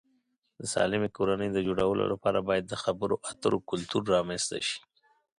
د 0.59 0.61
سالمې 0.73 1.09
کورنۍ 1.17 1.49
د 1.53 1.57
جوړولو 1.67 2.03
لپاره 2.13 2.39
باید 2.49 2.65
د 2.67 2.73
خبرو 2.83 3.15
اترو 3.29 3.59
کلتور 3.69 4.03
رامنځته 4.15 4.57
شي. 4.67 4.79